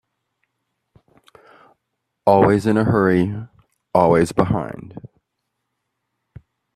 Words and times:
Always 2.25 2.65
in 2.65 2.75
a 2.75 2.83
hurry, 2.83 3.35
always 3.93 4.31
behind. 4.31 4.99